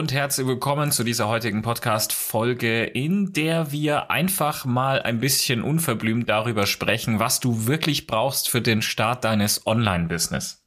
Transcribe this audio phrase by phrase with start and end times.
[0.00, 6.26] Und herzlich willkommen zu dieser heutigen Podcast-Folge, in der wir einfach mal ein bisschen unverblümt
[6.26, 10.64] darüber sprechen, was du wirklich brauchst für den Start deines Online-Business.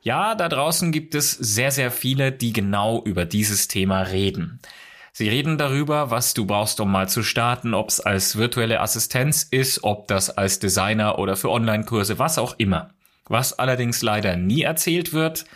[0.00, 4.60] Ja, da draußen gibt es sehr, sehr viele, die genau über dieses Thema reden.
[5.10, 9.42] Sie reden darüber, was du brauchst, um mal zu starten, ob es als virtuelle Assistenz
[9.42, 12.90] ist, ob das als Designer oder für Online-Kurse, was auch immer.
[13.24, 15.46] Was allerdings leider nie erzählt wird,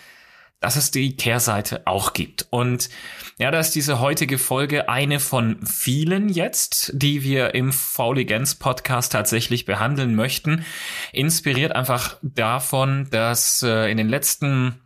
[0.61, 2.47] dass es die Kehrseite auch gibt.
[2.51, 2.91] Und
[3.39, 9.13] ja, da ist diese heutige Folge eine von vielen jetzt, die wir im Fauligenz Podcast
[9.13, 10.65] tatsächlich behandeln möchten.
[11.13, 14.81] Inspiriert einfach davon, dass äh, in den letzten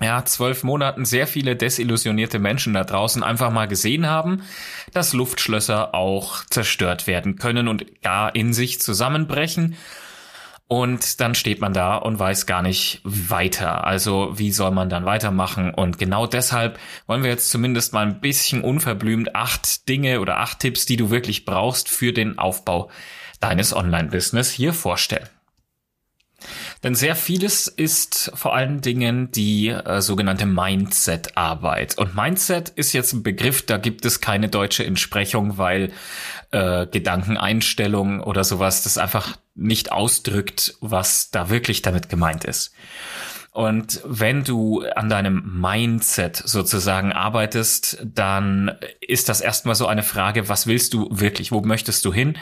[0.00, 4.42] ja, zwölf Monaten sehr viele desillusionierte Menschen da draußen einfach mal gesehen haben,
[4.92, 9.76] dass Luftschlösser auch zerstört werden können und gar in sich zusammenbrechen
[10.74, 13.84] und dann steht man da und weiß gar nicht weiter.
[13.84, 15.72] Also wie soll man dann weitermachen?
[15.72, 20.58] Und genau deshalb wollen wir jetzt zumindest mal ein bisschen unverblümt acht Dinge oder acht
[20.58, 22.90] Tipps, die du wirklich brauchst für den Aufbau
[23.38, 25.28] deines Online-Business hier vorstellen.
[26.84, 31.96] Denn sehr vieles ist vor allen Dingen die äh, sogenannte Mindset-Arbeit.
[31.96, 35.92] Und Mindset ist jetzt ein Begriff, da gibt es keine deutsche Entsprechung, weil
[36.50, 42.74] äh, Gedankeneinstellung oder sowas das einfach nicht ausdrückt, was da wirklich damit gemeint ist.
[43.54, 50.48] Und wenn du an deinem Mindset sozusagen arbeitest, dann ist das erstmal so eine Frage,
[50.48, 51.52] was willst du wirklich?
[51.52, 52.36] Wo möchtest du hin?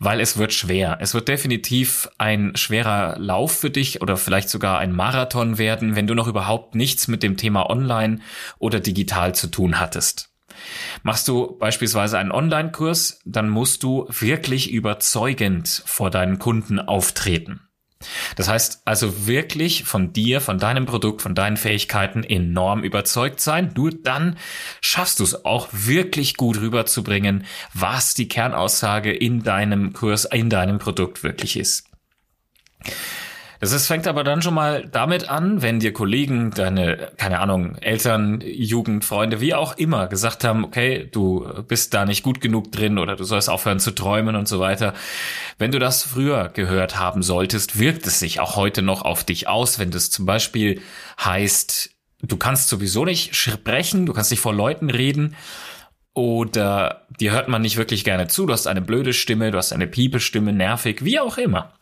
[0.00, 0.98] Weil es wird schwer.
[1.00, 6.08] Es wird definitiv ein schwerer Lauf für dich oder vielleicht sogar ein Marathon werden, wenn
[6.08, 8.18] du noch überhaupt nichts mit dem Thema Online
[8.58, 10.30] oder digital zu tun hattest.
[11.04, 17.60] Machst du beispielsweise einen Online-Kurs, dann musst du wirklich überzeugend vor deinen Kunden auftreten.
[18.36, 23.72] Das heißt also wirklich von dir, von deinem Produkt, von deinen Fähigkeiten enorm überzeugt sein.
[23.76, 24.36] Nur dann
[24.80, 30.78] schaffst du es auch wirklich gut rüberzubringen, was die Kernaussage in deinem Kurs, in deinem
[30.78, 31.84] Produkt wirklich ist.
[33.62, 38.42] Ist, fängt aber dann schon mal damit an, wenn dir Kollegen, deine, keine Ahnung, Eltern,
[38.44, 42.98] Jugend, Freunde, wie auch immer, gesagt haben, okay, du bist da nicht gut genug drin
[42.98, 44.94] oder du sollst aufhören zu träumen und so weiter.
[45.58, 49.46] Wenn du das früher gehört haben solltest, wirkt es sich auch heute noch auf dich
[49.46, 50.82] aus, wenn das zum Beispiel
[51.24, 51.90] heißt,
[52.20, 55.36] du kannst sowieso nicht sprechen, du kannst nicht vor Leuten reden
[56.14, 59.72] oder dir hört man nicht wirklich gerne zu, du hast eine blöde Stimme, du hast
[59.72, 61.72] eine Piepestimme, nervig, wie auch immer,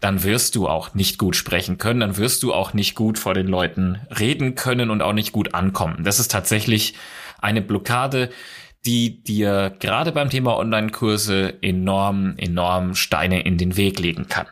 [0.00, 3.34] dann wirst du auch nicht gut sprechen können, dann wirst du auch nicht gut vor
[3.34, 6.04] den Leuten reden können und auch nicht gut ankommen.
[6.04, 6.94] Das ist tatsächlich
[7.40, 8.30] eine Blockade,
[8.86, 14.46] die dir gerade beim Thema Online-Kurse enorm, enorm Steine in den Weg legen kann.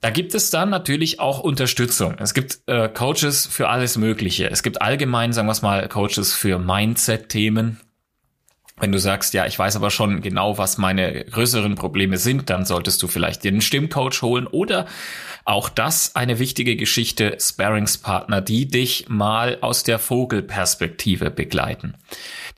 [0.00, 2.16] Da gibt es dann natürlich auch Unterstützung.
[2.18, 4.50] Es gibt äh, Coaches für alles Mögliche.
[4.50, 7.80] Es gibt allgemein, sagen wir es mal, Coaches für Mindset-Themen.
[8.78, 12.66] Wenn du sagst, ja, ich weiß aber schon genau, was meine größeren Probleme sind, dann
[12.66, 14.84] solltest du vielleicht dir einen Stimmcoach holen oder
[15.46, 21.94] auch das eine wichtige Geschichte, Sparringspartner, die dich mal aus der Vogelperspektive begleiten,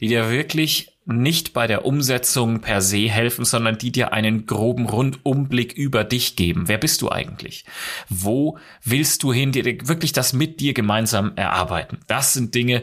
[0.00, 4.86] die dir wirklich nicht bei der Umsetzung per se helfen, sondern die dir einen groben
[4.86, 6.69] Rundumblick über dich geben.
[6.69, 7.64] Wer bist du eigentlich?
[8.08, 9.52] Wo willst du hin?
[9.52, 12.00] Dir wirklich das mit dir gemeinsam erarbeiten.
[12.06, 12.82] Das sind Dinge,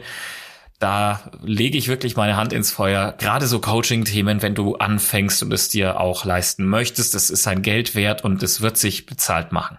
[0.78, 3.14] da lege ich wirklich meine Hand ins Feuer.
[3.18, 7.62] Gerade so Coaching-Themen, wenn du anfängst und es dir auch leisten möchtest, das ist ein
[7.62, 9.78] Geld wert und es wird sich bezahlt machen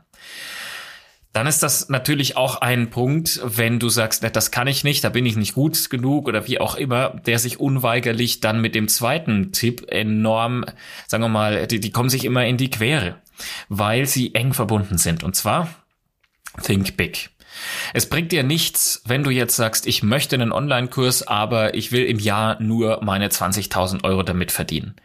[1.33, 5.09] dann ist das natürlich auch ein Punkt, wenn du sagst, das kann ich nicht, da
[5.09, 8.87] bin ich nicht gut genug oder wie auch immer, der sich unweigerlich dann mit dem
[8.87, 10.65] zweiten Tipp enorm,
[11.05, 13.21] sagen wir mal, die, die kommen sich immer in die Quere,
[13.69, 15.23] weil sie eng verbunden sind.
[15.23, 15.69] Und zwar
[16.63, 17.29] Think Big.
[17.93, 22.05] Es bringt dir nichts, wenn du jetzt sagst, ich möchte einen Online-Kurs, aber ich will
[22.05, 24.95] im Jahr nur meine 20.000 Euro damit verdienen.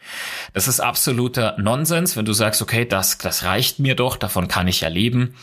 [0.52, 4.69] Das ist absoluter Nonsens, wenn du sagst, okay, das, das reicht mir doch, davon kann
[4.69, 5.34] ich ja leben.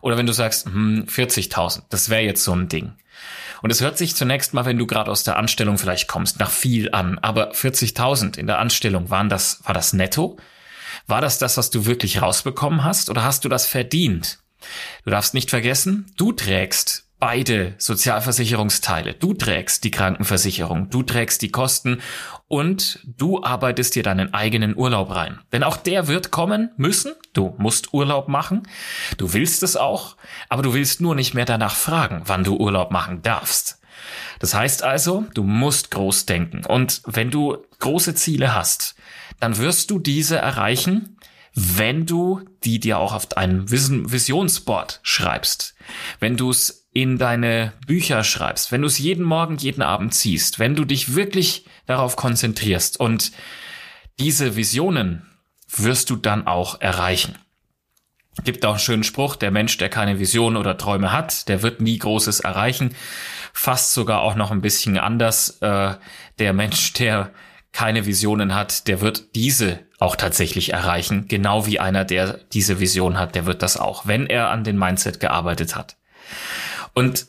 [0.00, 2.92] Oder wenn du sagst, hm, 40.000, das wäre jetzt so ein Ding.
[3.62, 6.50] Und es hört sich zunächst mal, wenn du gerade aus der Anstellung vielleicht kommst, nach
[6.50, 7.18] viel an.
[7.18, 10.38] Aber 40.000 in der Anstellung, waren das, war das netto?
[11.06, 13.10] War das das, was du wirklich rausbekommen hast?
[13.10, 14.38] Oder hast du das verdient?
[15.04, 19.14] Du darfst nicht vergessen, du trägst beide Sozialversicherungsteile.
[19.14, 22.00] Du trägst die Krankenversicherung, du trägst die Kosten
[22.46, 25.40] und du arbeitest dir deinen eigenen Urlaub rein.
[25.52, 27.12] Denn auch der wird kommen müssen.
[27.32, 28.62] Du musst Urlaub machen.
[29.16, 30.16] Du willst es auch,
[30.48, 33.80] aber du willst nur nicht mehr danach fragen, wann du Urlaub machen darfst.
[34.38, 36.64] Das heißt also, du musst groß denken.
[36.64, 38.94] Und wenn du große Ziele hast,
[39.40, 41.16] dann wirst du diese erreichen,
[41.60, 45.74] wenn du die dir auch auf einem Visionsboard schreibst.
[46.20, 50.58] Wenn du es in deine Bücher schreibst, wenn du es jeden Morgen, jeden Abend ziehst,
[50.58, 53.32] wenn du dich wirklich darauf konzentrierst und
[54.20, 55.26] diese Visionen
[55.76, 57.36] wirst du dann auch erreichen.
[58.44, 61.80] Gibt auch einen schönen Spruch, der Mensch, der keine Vision oder Träume hat, der wird
[61.80, 62.94] nie Großes erreichen.
[63.52, 65.58] Fast sogar auch noch ein bisschen anders.
[65.60, 65.94] Äh,
[66.38, 67.32] der Mensch, der
[67.72, 71.26] keine Visionen hat, der wird diese auch tatsächlich erreichen.
[71.28, 74.78] Genau wie einer, der diese Vision hat, der wird das auch, wenn er an den
[74.78, 75.96] Mindset gearbeitet hat.
[76.94, 77.26] Und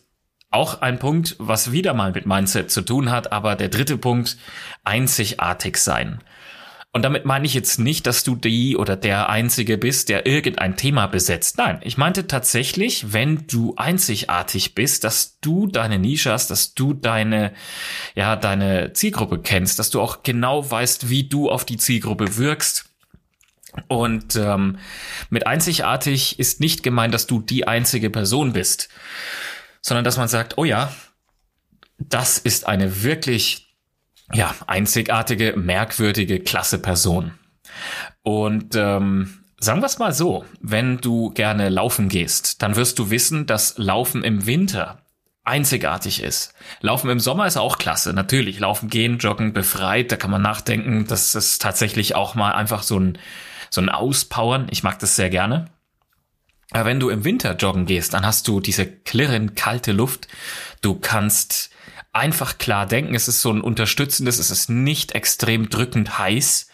[0.52, 4.38] auch ein Punkt, was wieder mal mit Mindset zu tun hat, aber der dritte Punkt,
[4.84, 6.22] einzigartig sein.
[6.92, 10.76] Und damit meine ich jetzt nicht, dass du die oder der Einzige bist, der irgendein
[10.76, 11.60] Thema besetzt.
[11.60, 16.96] Nein, ich meinte tatsächlich, wenn du einzigartig bist, dass du deine Nische hast, dass du
[16.96, 17.54] deine,
[18.16, 22.86] ja, deine Zielgruppe kennst, dass du auch genau weißt, wie du auf die Zielgruppe wirkst.
[23.88, 24.80] Und ähm,
[25.30, 28.90] mit einzigartig ist nicht gemeint, dass du die einzige Person bist,
[29.82, 30.92] sondern dass man sagt, oh ja,
[32.00, 33.69] das ist eine wirklich
[34.34, 37.32] ja, einzigartige, merkwürdige, klasse Person.
[38.22, 43.10] Und ähm, sagen wir es mal so, wenn du gerne laufen gehst, dann wirst du
[43.10, 45.04] wissen, dass Laufen im Winter
[45.44, 46.54] einzigartig ist.
[46.82, 48.60] Laufen im Sommer ist auch klasse, natürlich.
[48.60, 51.08] Laufen gehen, joggen befreit, da kann man nachdenken.
[51.08, 53.18] Das ist tatsächlich auch mal einfach so ein,
[53.70, 54.68] so ein Auspowern.
[54.70, 55.66] Ich mag das sehr gerne.
[56.72, 60.28] Aber wenn du im Winter joggen gehst, dann hast du diese klirrend kalte Luft.
[60.82, 61.72] Du kannst
[62.14, 63.16] einfach klar denken.
[63.16, 66.70] Es ist so ein unterstützendes, es ist nicht extrem drückend heiß.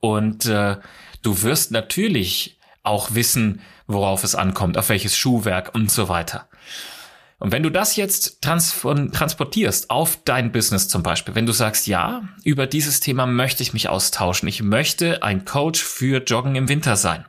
[0.00, 0.76] Und äh,
[1.22, 6.48] du wirst natürlich auch wissen, worauf es ankommt, auf welches Schuhwerk und so weiter.
[7.38, 11.86] Und wenn du das jetzt trans transportierst auf dein Business zum Beispiel, wenn du sagst,
[11.86, 16.68] ja, über dieses Thema möchte ich mich austauschen, ich möchte ein Coach für Joggen im
[16.68, 17.24] Winter sein,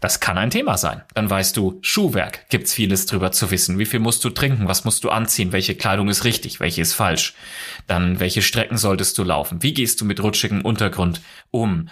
[0.00, 1.02] das kann ein Thema sein.
[1.14, 3.78] Dann weißt du, Schuhwerk, gibt's vieles drüber zu wissen.
[3.78, 4.68] Wie viel musst du trinken?
[4.68, 5.52] Was musst du anziehen?
[5.52, 6.60] Welche Kleidung ist richtig?
[6.60, 7.34] Welche ist falsch?
[7.86, 9.62] Dann, welche Strecken solltest du laufen?
[9.62, 11.88] Wie gehst du mit rutschigem Untergrund um?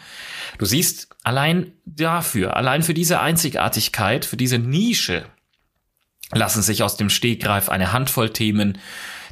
[0.59, 5.27] Du siehst, allein dafür, allein für diese Einzigartigkeit, für diese Nische,
[6.33, 8.79] lassen sich aus dem Stegreif eine Handvoll Themen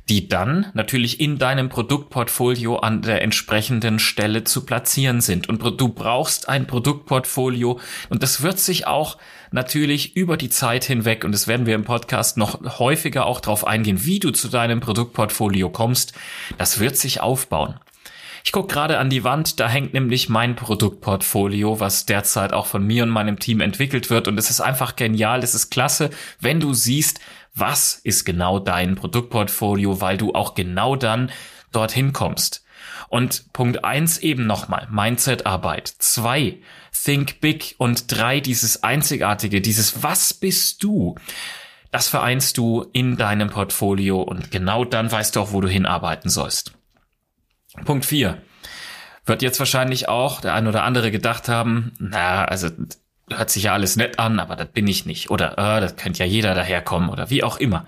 [0.09, 5.49] die dann natürlich in deinem Produktportfolio an der entsprechenden Stelle zu platzieren sind.
[5.49, 7.81] Und du brauchst ein Produktportfolio
[8.11, 9.17] und das wird sich auch
[9.51, 13.67] natürlich über die Zeit hinweg, und das werden wir im Podcast noch häufiger auch darauf
[13.67, 16.13] eingehen, wie du zu deinem Produktportfolio kommst,
[16.59, 17.79] das wird sich aufbauen.
[18.47, 22.87] Ich gucke gerade an die Wand, da hängt nämlich mein Produktportfolio, was derzeit auch von
[22.87, 24.29] mir und meinem Team entwickelt wird.
[24.29, 26.11] Und es ist einfach genial, es ist klasse,
[26.41, 27.21] wenn du siehst,
[27.55, 31.31] was ist genau dein Produktportfolio, weil du auch genau dann
[31.73, 32.65] dorthin kommst.
[33.09, 35.89] Und Punkt eins eben nochmal, Mindset-Arbeit.
[35.99, 36.59] Zwei,
[36.93, 37.75] Think Big.
[37.79, 41.15] Und drei, dieses Einzigartige, dieses Was bist du?
[41.91, 46.29] Das vereinst du in deinem Portfolio und genau dann weißt du auch, wo du hinarbeiten
[46.29, 46.73] sollst.
[47.85, 48.43] Punkt vier
[49.27, 52.69] Wird jetzt wahrscheinlich auch der ein oder andere gedacht haben, na, also
[53.31, 55.31] hört sich ja alles nett an, aber das bin ich nicht.
[55.31, 57.87] Oder äh, das könnte ja jeder daherkommen oder wie auch immer.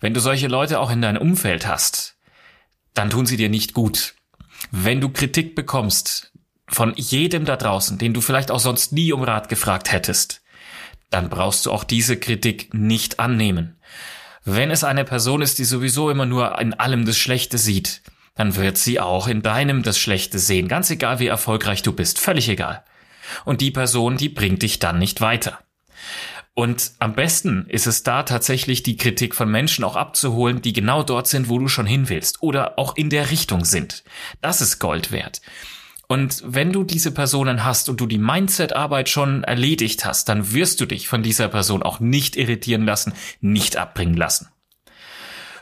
[0.00, 2.16] Wenn du solche Leute auch in deinem Umfeld hast,
[2.94, 4.14] dann tun sie dir nicht gut.
[4.70, 6.32] Wenn du Kritik bekommst
[6.68, 10.42] von jedem da draußen, den du vielleicht auch sonst nie um Rat gefragt hättest,
[11.10, 13.76] dann brauchst du auch diese Kritik nicht annehmen.
[14.44, 18.02] Wenn es eine Person ist, die sowieso immer nur in allem das Schlechte sieht,
[18.34, 22.18] dann wird sie auch in deinem das Schlechte sehen, ganz egal wie erfolgreich du bist,
[22.18, 22.84] völlig egal.
[23.44, 25.58] Und die Person, die bringt dich dann nicht weiter.
[26.54, 31.02] Und am besten ist es da tatsächlich die Kritik von Menschen auch abzuholen, die genau
[31.02, 34.04] dort sind, wo du schon hin willst oder auch in der Richtung sind.
[34.40, 35.40] Das ist Gold wert.
[36.06, 40.80] Und wenn du diese Personen hast und du die Mindset-Arbeit schon erledigt hast, dann wirst
[40.80, 44.48] du dich von dieser Person auch nicht irritieren lassen, nicht abbringen lassen.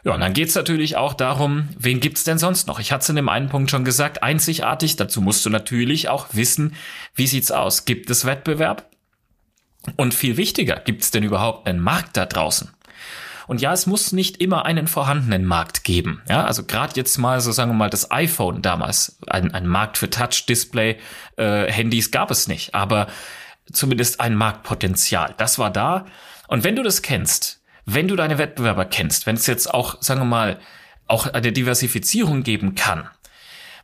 [0.04, 2.80] Ja, und dann geht's natürlich auch darum, wen gibt's denn sonst noch?
[2.80, 4.96] Ich hatte es in dem einen Punkt schon gesagt, einzigartig.
[4.96, 6.74] Dazu musst du natürlich auch wissen,
[7.14, 7.84] wie sieht's aus?
[7.84, 8.90] Gibt es Wettbewerb?
[9.96, 12.70] Und viel wichtiger, gibt's denn überhaupt einen Markt da draußen?
[13.46, 16.22] Und ja, es muss nicht immer einen vorhandenen Markt geben.
[16.28, 19.98] Ja, also gerade jetzt mal so sagen wir mal das iPhone damals, ein, ein Markt
[19.98, 23.08] für Touch-Display-Handys äh, gab es nicht, aber
[23.70, 25.34] zumindest ein Marktpotenzial.
[25.38, 26.06] Das war da.
[26.48, 30.20] Und wenn du das kennst, wenn du deine Wettbewerber kennst, wenn es jetzt auch, sagen
[30.20, 30.60] wir mal,
[31.06, 33.08] auch eine Diversifizierung geben kann,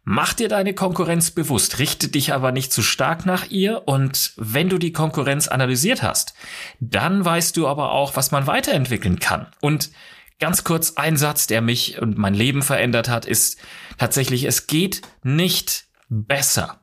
[0.05, 4.69] mach dir deine Konkurrenz bewusst, richte dich aber nicht zu stark nach ihr und wenn
[4.69, 6.35] du die Konkurrenz analysiert hast,
[6.81, 9.49] dann weißt du aber auch, was man weiterentwickeln kann.
[9.61, 9.90] Und
[10.38, 13.59] ganz kurz ein Satz, der mich und mein Leben verändert hat, ist
[13.99, 16.81] tatsächlich, es geht nicht besser.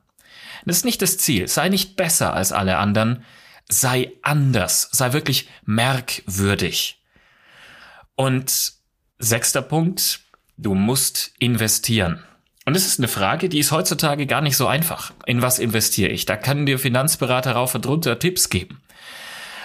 [0.64, 1.48] Das ist nicht das Ziel.
[1.48, 3.24] Sei nicht besser als alle anderen.
[3.68, 4.88] Sei anders.
[4.92, 7.02] Sei wirklich merkwürdig.
[8.16, 8.72] Und
[9.18, 10.20] sechster Punkt,
[10.56, 12.22] du musst investieren.
[12.64, 15.12] Und es ist eine Frage, die ist heutzutage gar nicht so einfach.
[15.24, 16.26] In was investiere ich?
[16.26, 18.82] Da kann dir Finanzberater rauf und runter Tipps geben.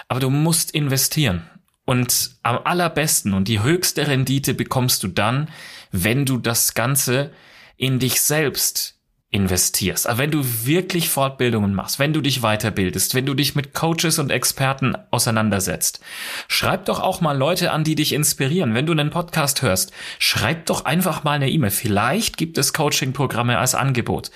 [0.06, 1.42] Aber du musst investieren.
[1.84, 5.48] Und am allerbesten und die höchste Rendite bekommst du dann,
[5.90, 7.32] wenn du das Ganze
[7.76, 9.00] in dich selbst
[9.32, 10.06] investierst.
[10.18, 14.30] Wenn du wirklich Fortbildungen machst, wenn du dich weiterbildest, wenn du dich mit Coaches und
[14.30, 16.00] Experten auseinandersetzt,
[16.48, 18.74] schreib doch auch mal Leute an, die dich inspirieren.
[18.74, 21.70] Wenn du einen Podcast hörst, schreib doch einfach mal eine E-Mail.
[21.70, 24.30] Vielleicht gibt es Coaching-Programme als Angebot.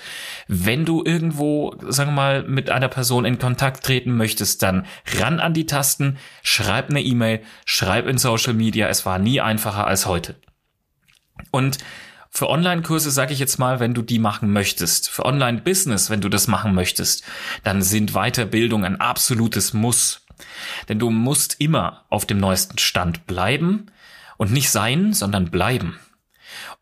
[0.47, 4.87] Wenn du irgendwo, sagen wir mal, mit einer Person in Kontakt treten möchtest, dann
[5.19, 8.87] ran an die Tasten, schreib eine E-Mail, schreib in Social Media.
[8.87, 10.37] Es war nie einfacher als heute.
[11.51, 11.77] Und
[12.29, 16.29] für Online-Kurse sage ich jetzt mal, wenn du die machen möchtest, für Online-Business, wenn du
[16.29, 17.23] das machen möchtest,
[17.63, 20.25] dann sind Weiterbildung ein absolutes Muss.
[20.87, 23.87] Denn du musst immer auf dem neuesten Stand bleiben
[24.37, 25.99] und nicht sein, sondern bleiben.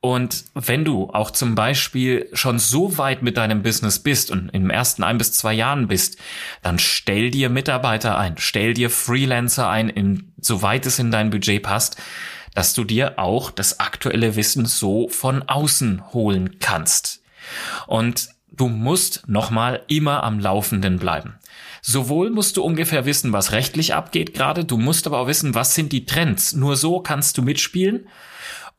[0.02, 4.70] Und wenn du auch zum Beispiel schon so weit mit deinem Business bist und im
[4.70, 6.20] ersten ein bis zwei Jahren bist,
[6.62, 11.64] dann stell dir Mitarbeiter ein, stell dir Freelancer ein, in, soweit es in dein Budget
[11.64, 11.98] passt,
[12.56, 17.22] dass du dir auch das aktuelle Wissen so von außen holen kannst.
[17.86, 21.36] Und du musst nochmal immer am Laufenden bleiben.
[21.82, 25.76] Sowohl musst du ungefähr wissen, was rechtlich abgeht gerade, du musst aber auch wissen, was
[25.76, 26.54] sind die Trends.
[26.54, 28.08] Nur so kannst du mitspielen.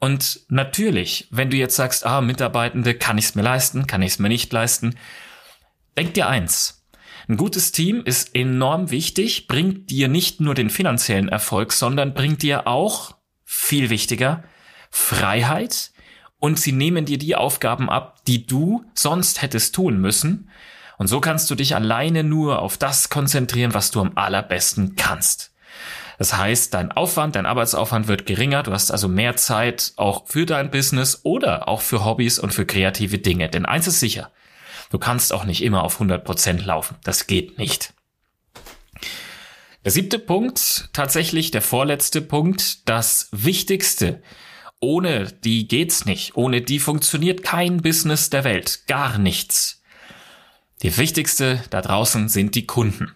[0.01, 4.13] Und natürlich, wenn du jetzt sagst, ah, Mitarbeitende, kann ich es mir leisten, kann ich
[4.13, 4.97] es mir nicht leisten,
[5.97, 6.85] denk dir eins.
[7.29, 12.43] Ein gutes Team ist enorm wichtig, bringt dir nicht nur den finanziellen Erfolg, sondern bringt
[12.43, 13.16] dir auch
[13.47, 14.43] viel wichtiger,
[14.91, 15.93] Freiheit
[16.39, 20.51] und sie nehmen dir die Aufgaben ab, die du sonst hättest tun müssen.
[20.99, 25.53] Und so kannst du dich alleine nur auf das konzentrieren, was du am allerbesten kannst.
[26.19, 30.47] Das heißt, dein Aufwand, dein Arbeitsaufwand wird geringer, du hast also mehr Zeit auch für
[30.47, 33.49] dein Business oder auch für Hobbys und für kreative Dinge.
[33.49, 34.31] Denn eins ist sicher,
[34.91, 36.97] du kannst auch nicht immer auf 100 Prozent laufen.
[37.05, 37.93] Das geht nicht.
[39.87, 44.21] Der siebte Punkt, tatsächlich der vorletzte Punkt, das Wichtigste.
[44.81, 46.37] Ohne die geht's nicht.
[46.37, 48.81] Ohne die funktioniert kein Business der Welt.
[48.89, 49.81] Gar nichts.
[50.83, 53.13] Die wichtigste da draußen sind die Kunden.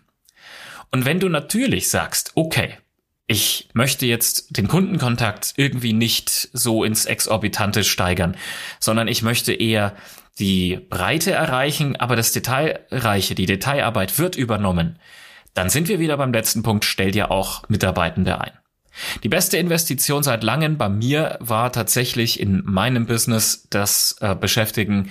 [0.93, 2.79] Und wenn du natürlich sagst, okay,
[3.27, 8.37] ich möchte jetzt den Kundenkontakt irgendwie nicht so ins Exorbitante steigern,
[8.79, 9.97] sondern ich möchte eher
[10.39, 15.00] die Breite erreichen, aber das Detailreiche, die Detailarbeit wird übernommen
[15.54, 18.52] dann sind wir wieder beim letzten Punkt, stell dir auch Mitarbeitende ein.
[19.23, 25.11] Die beste Investition seit langem bei mir war tatsächlich in meinem Business das äh, Beschäftigen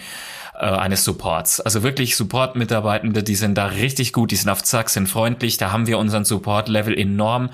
[0.60, 1.62] äh, eines Supports.
[1.62, 5.58] Also wirklich Support-Mitarbeitende, die sind da richtig gut, die sind auf Zack, sind freundlich.
[5.58, 7.50] Da haben wir unseren Support-Level enorm,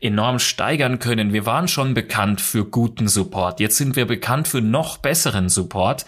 [0.00, 1.32] enorm steigern können.
[1.32, 3.60] Wir waren schon bekannt für guten Support.
[3.60, 6.04] Jetzt sind wir bekannt für noch besseren Support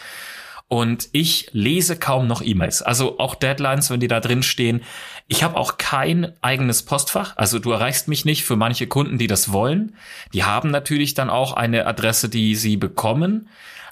[0.73, 2.81] und ich lese kaum noch E-Mails.
[2.81, 4.81] Also auch Deadlines, wenn die da drin stehen.
[5.29, 7.37] Ich habe auch kein eigenes Postfach.
[7.37, 9.95] Also du erreichst mich nicht für manche Kunden, die das wollen.
[10.33, 13.51] Die haben natürlich dann auch eine Adresse, die sie bekommen.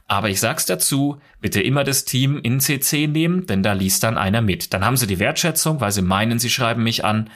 [0.09, 4.17] Aber ich sag's dazu, bitte immer das Team in CC nehmen, denn da liest dann
[4.17, 4.73] einer mit.
[4.73, 7.29] Dann haben sie die Wertschätzung, weil sie meinen, sie schreiben mich an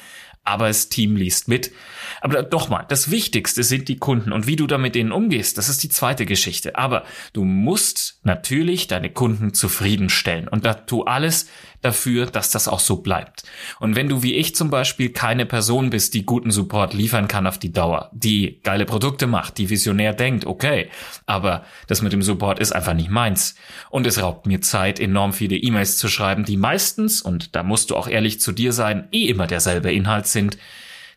[0.45, 1.73] aber das Team liest mit.
[2.21, 5.59] Aber doch mal, das Wichtigste sind die Kunden und wie du da mit denen umgehst,
[5.59, 6.77] das ist die zweite Geschichte.
[6.77, 11.49] Aber du musst natürlich deine Kunden zufriedenstellen und da tu alles
[11.85, 13.43] dafür, dass das auch so bleibt.
[13.79, 17.47] Und wenn du wie ich zum Beispiel keine Person bist, die guten Support liefern kann
[17.47, 20.89] auf die Dauer, die geile Produkte macht, die visionär denkt, okay,
[21.27, 23.55] aber das mit dem Support ist einfach nicht meins.
[23.91, 27.91] Und es raubt mir Zeit, enorm viele E-Mails zu schreiben, die meistens, und da musst
[27.91, 30.57] du auch ehrlich zu dir sein, eh immer derselbe Inhalt sind.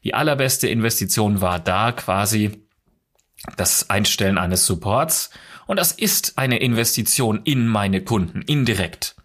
[0.04, 2.63] Die allerbeste Investition war da quasi
[3.56, 5.30] das Einstellen eines Supports.
[5.66, 9.16] Und das ist eine Investition in meine Kunden, indirekt.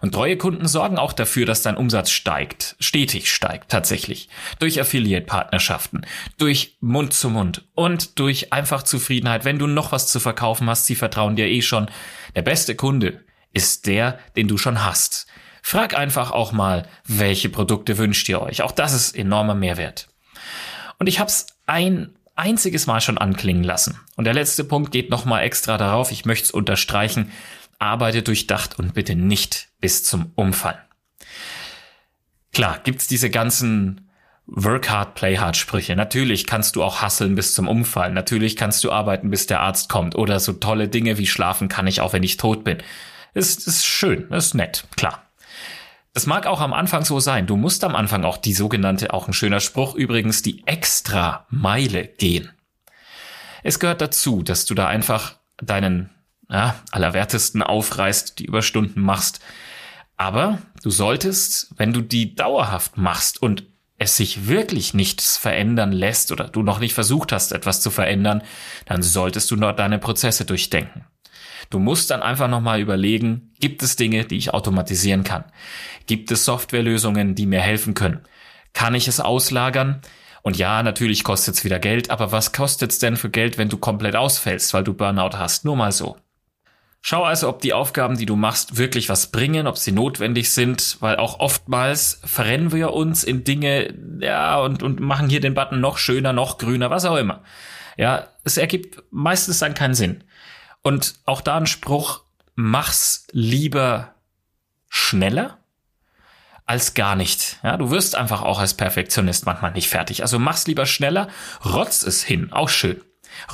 [0.00, 4.28] Und treue Kunden sorgen auch dafür, dass dein Umsatz steigt, stetig steigt tatsächlich.
[4.60, 6.02] Durch Affiliate-Partnerschaften,
[6.38, 9.44] durch Mund zu Mund und durch einfach Zufriedenheit.
[9.44, 11.90] Wenn du noch was zu verkaufen hast, sie vertrauen dir eh schon.
[12.36, 15.26] Der beste Kunde ist der, den du schon hast.
[15.62, 18.62] Frag einfach auch mal, welche Produkte wünscht ihr euch.
[18.62, 20.08] Auch das ist enormer Mehrwert.
[20.98, 24.00] Und ich habe es ein einziges Mal schon anklingen lassen.
[24.16, 26.12] Und der letzte Punkt geht nochmal extra darauf.
[26.12, 27.32] Ich möchte es unterstreichen
[27.78, 30.78] arbeite durchdacht und bitte nicht bis zum Umfallen.
[32.52, 34.10] Klar, gibt's diese ganzen
[34.46, 35.94] Work hard, play hard Sprüche.
[35.94, 38.14] Natürlich kannst du auch hasseln bis zum Umfallen.
[38.14, 40.16] Natürlich kannst du arbeiten, bis der Arzt kommt.
[40.16, 42.78] Oder so tolle Dinge wie schlafen kann ich auch, wenn ich tot bin.
[43.34, 45.27] Ist, ist schön, ist nett, klar.
[46.14, 47.46] Das mag auch am Anfang so sein.
[47.46, 52.06] Du musst am Anfang auch die sogenannte, auch ein schöner Spruch übrigens, die extra Meile
[52.06, 52.50] gehen.
[53.62, 56.10] Es gehört dazu, dass du da einfach deinen
[56.48, 59.40] ja, allerwertesten aufreißt, die Überstunden machst.
[60.16, 63.64] Aber du solltest, wenn du die dauerhaft machst und
[63.98, 68.42] es sich wirklich nichts verändern lässt oder du noch nicht versucht hast, etwas zu verändern,
[68.86, 71.04] dann solltest du dort deine Prozesse durchdenken.
[71.70, 75.44] Du musst dann einfach nochmal überlegen, gibt es Dinge, die ich automatisieren kann?
[76.06, 78.20] Gibt es Softwarelösungen, die mir helfen können?
[78.72, 80.00] Kann ich es auslagern?
[80.42, 83.68] Und ja, natürlich kostet es wieder Geld, aber was kostet es denn für Geld, wenn
[83.68, 85.64] du komplett ausfällst, weil du Burnout hast?
[85.64, 86.16] Nur mal so.
[87.00, 90.96] Schau also, ob die Aufgaben, die du machst, wirklich was bringen, ob sie notwendig sind,
[91.00, 95.80] weil auch oftmals verrennen wir uns in Dinge, ja, und, und machen hier den Button
[95.80, 97.42] noch schöner, noch grüner, was auch immer.
[97.96, 100.24] Ja, es ergibt meistens dann keinen Sinn.
[100.88, 102.22] Und auch da ein Spruch,
[102.54, 104.14] mach's lieber
[104.88, 105.58] schneller
[106.64, 107.58] als gar nicht.
[107.62, 110.22] Ja, du wirst einfach auch als Perfektionist manchmal nicht fertig.
[110.22, 111.28] Also mach's lieber schneller,
[111.62, 113.02] rotz es hin, auch schön.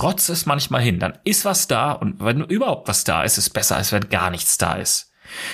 [0.01, 3.47] Rotz es manchmal hin, dann ist was da und wenn überhaupt was da ist, ist
[3.47, 5.11] es besser, als wenn gar nichts da ist.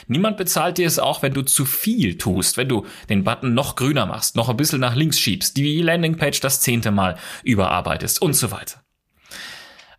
[0.07, 3.75] Niemand bezahlt dir es auch, wenn du zu viel tust, wenn du den Button noch
[3.75, 8.35] grüner machst, noch ein bisschen nach links schiebst, die Landingpage das zehnte Mal überarbeitest und
[8.35, 8.85] so weiter.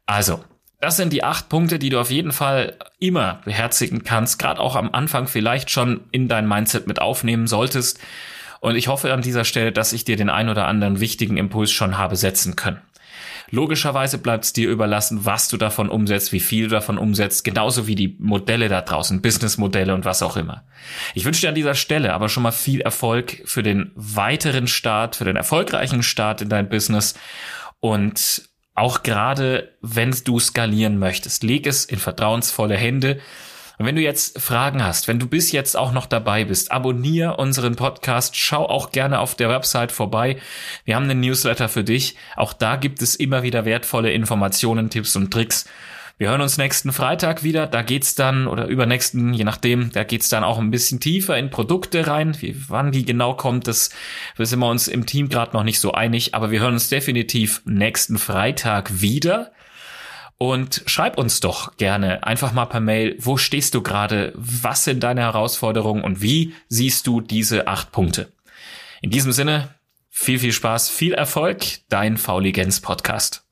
[0.06, 0.44] Also,
[0.82, 4.76] das sind die acht Punkte, die du auf jeden Fall immer beherzigen kannst, gerade auch
[4.76, 8.00] am Anfang vielleicht schon in dein Mindset mit aufnehmen solltest.
[8.60, 11.72] Und ich hoffe an dieser Stelle, dass ich dir den ein oder anderen wichtigen Impuls
[11.72, 12.82] schon habe setzen können.
[13.52, 17.86] Logischerweise bleibt es dir überlassen, was du davon umsetzt, wie viel du davon umsetzt, genauso
[17.86, 20.64] wie die Modelle da draußen, Businessmodelle und was auch immer.
[21.14, 25.18] Ich wünsche dir an dieser Stelle aber schon mal viel Erfolg für den weiteren Start,
[25.18, 27.14] für den erfolgreichen Start in dein Business
[27.82, 28.50] und
[28.82, 33.20] auch gerade, wenn du skalieren möchtest, leg es in vertrauensvolle Hände
[33.82, 37.38] und wenn du jetzt Fragen hast, wenn du bis jetzt auch noch dabei bist, abonniere
[37.38, 40.38] unseren Podcast, schau auch gerne auf der Website vorbei.
[40.86, 42.16] Wir haben einen Newsletter für dich.
[42.36, 45.66] Auch da gibt es immer wieder wertvolle Informationen, Tipps und Tricks.
[46.22, 47.66] Wir hören uns nächsten Freitag wieder.
[47.66, 51.50] Da geht's dann, oder übernächsten, je nachdem, da geht's dann auch ein bisschen tiefer in
[51.50, 52.40] Produkte rein.
[52.40, 53.90] Wie, wann die genau kommt, das
[54.38, 56.36] sind wir uns im Team gerade noch nicht so einig.
[56.36, 59.51] Aber wir hören uns definitiv nächsten Freitag wieder.
[60.38, 65.01] Und schreib uns doch gerne einfach mal per Mail, wo stehst du gerade, was sind
[65.01, 68.31] deine Herausforderungen und wie siehst du diese acht Punkte.
[69.01, 69.74] In diesem Sinne,
[70.12, 73.44] viel, viel Spaß, viel Erfolg, dein Fauligenz Podcast.